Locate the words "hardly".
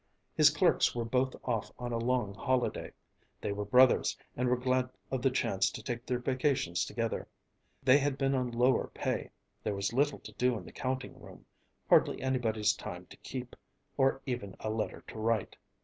11.87-12.19